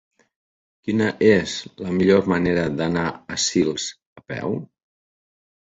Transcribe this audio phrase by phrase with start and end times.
[0.87, 1.53] Quina és
[1.83, 3.89] la millor manera d'anar a Sils
[4.23, 4.59] a peu?